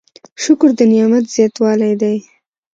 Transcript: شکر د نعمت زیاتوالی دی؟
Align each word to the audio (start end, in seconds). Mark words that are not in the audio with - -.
شکر 0.41 0.69
د 0.77 0.79
نعمت 0.91 1.25
زیاتوالی 1.35 1.93
دی؟ 2.01 2.15